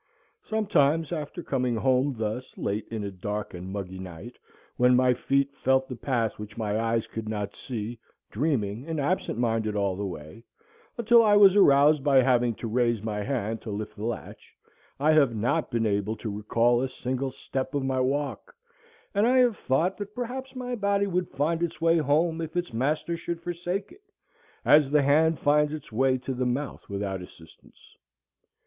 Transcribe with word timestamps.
Sometimes, 0.41 1.11
after 1.11 1.43
coming 1.43 1.75
home 1.75 2.15
thus 2.17 2.57
late 2.57 2.87
in 2.89 3.03
a 3.03 3.11
dark 3.11 3.53
and 3.53 3.69
muggy 3.69 3.99
night, 3.99 4.39
when 4.75 4.95
my 4.95 5.13
feet 5.13 5.55
felt 5.55 5.87
the 5.87 5.95
path 5.95 6.39
which 6.39 6.57
my 6.57 6.79
eyes 6.79 7.05
could 7.05 7.29
not 7.29 7.53
see, 7.53 7.99
dreaming 8.31 8.87
and 8.87 8.99
absent 8.99 9.37
minded 9.37 9.75
all 9.75 9.95
the 9.95 10.03
way, 10.07 10.43
until 10.97 11.23
I 11.23 11.35
was 11.35 11.55
aroused 11.55 12.03
by 12.03 12.19
having 12.21 12.55
to 12.55 12.67
raise 12.67 13.03
my 13.03 13.21
hand 13.21 13.61
to 13.61 13.69
lift 13.69 13.95
the 13.95 14.05
latch, 14.05 14.57
I 14.99 15.11
have 15.11 15.35
not 15.35 15.69
been 15.69 15.85
able 15.85 16.15
to 16.15 16.35
recall 16.35 16.81
a 16.81 16.87
single 16.89 17.29
step 17.29 17.75
of 17.75 17.83
my 17.85 17.99
walk, 18.01 18.55
and 19.13 19.27
I 19.27 19.37
have 19.37 19.55
thought 19.55 19.97
that 19.99 20.15
perhaps 20.15 20.55
my 20.55 20.73
body 20.73 21.05
would 21.05 21.29
find 21.29 21.61
its 21.61 21.79
way 21.79 21.99
home 21.99 22.41
if 22.41 22.57
its 22.57 22.73
master 22.73 23.15
should 23.15 23.39
forsake 23.43 23.91
it, 23.91 24.01
as 24.65 24.89
the 24.89 25.03
hand 25.03 25.37
finds 25.37 25.71
its 25.71 25.91
way 25.91 26.17
to 26.17 26.33
the 26.33 26.47
mouth 26.47 26.89
without 26.89 27.21
assistance. 27.21 27.97